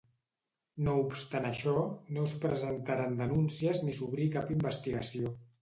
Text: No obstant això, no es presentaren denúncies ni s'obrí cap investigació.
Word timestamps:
No 0.87 0.95
obstant 1.01 1.45
això, 1.49 1.75
no 2.17 2.25
es 2.29 2.35
presentaren 2.45 3.21
denúncies 3.23 3.85
ni 3.85 3.97
s'obrí 3.99 4.29
cap 4.39 4.55
investigació. 4.61 5.37